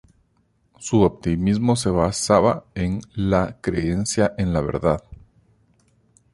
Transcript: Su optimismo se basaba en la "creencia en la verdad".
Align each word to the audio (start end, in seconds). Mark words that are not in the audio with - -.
Su 0.79 1.01
optimismo 1.03 1.75
se 1.75 1.91
basaba 1.91 2.65
en 2.73 3.01
la 3.13 3.57
"creencia 3.61 4.33
en 4.35 4.51
la 4.51 4.59
verdad". 4.61 5.03